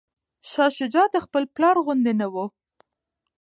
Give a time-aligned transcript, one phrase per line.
[0.51, 2.35] شاه شجاع د خپل پلار غوندې نه و.